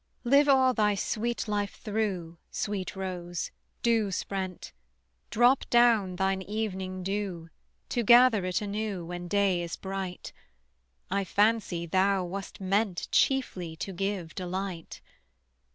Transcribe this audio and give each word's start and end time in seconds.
Live 0.23 0.49
all 0.49 0.73
thy 0.73 0.95
sweet 0.95 1.47
life 1.47 1.75
through 1.75 2.39
Sweet 2.49 2.95
Rose, 2.95 3.51
dew 3.83 4.09
sprent, 4.09 4.73
Drop 5.29 5.69
down 5.69 6.15
thine 6.15 6.41
evening 6.41 7.03
dew 7.03 7.51
To 7.89 8.01
gather 8.01 8.43
it 8.43 8.63
anew 8.63 9.05
When 9.05 9.27
day 9.27 9.61
is 9.61 9.75
bright: 9.77 10.33
I 11.11 11.23
fancy 11.23 11.85
thou 11.85 12.23
wast 12.25 12.59
meant 12.59 13.09
Chiefly 13.11 13.75
to 13.75 13.93
give 13.93 14.33
delight. 14.33 15.01